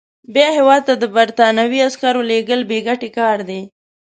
بیا 0.33 0.47
هیواد 0.57 0.81
ته 0.87 0.93
د 0.97 1.03
برټانوي 1.15 1.79
عسکرو 1.87 2.21
لېږل 2.29 2.61
بې 2.69 2.79
ګټې 2.87 3.09
کار 3.19 3.37
دی. 3.49 3.61